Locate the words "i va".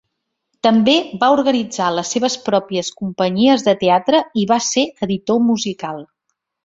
4.45-4.59